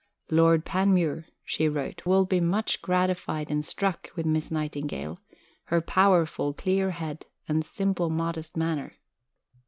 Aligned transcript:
"Lord 0.31 0.65
Panmure," 0.65 1.25
she 1.45 1.69
wrote, 1.69 2.07
"will 2.07 2.25
be 2.25 2.39
much 2.39 2.81
gratified 2.81 3.51
and 3.51 3.63
struck 3.63 4.09
with 4.15 4.25
Miss 4.25 4.49
Nightingale 4.49 5.19
her 5.65 5.79
powerful, 5.79 6.53
clear 6.53 6.89
head, 6.89 7.27
and 7.47 7.63
simple, 7.63 8.09
modest 8.09 8.57
manner." 8.57 8.93